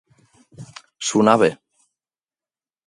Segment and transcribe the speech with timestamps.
[1.09, 1.51] Sonar bé.